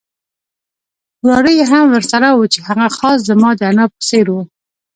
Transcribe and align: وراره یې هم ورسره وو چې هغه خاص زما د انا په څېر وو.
وراره 1.23 1.51
یې 1.59 1.65
هم 1.71 1.85
ورسره 1.95 2.27
وو 2.31 2.51
چې 2.53 2.59
هغه 2.67 2.87
خاص 2.97 3.19
زما 3.29 3.49
د 3.55 3.61
انا 3.71 3.85
په 3.91 3.99
څېر 4.07 4.25
وو. 4.33 4.41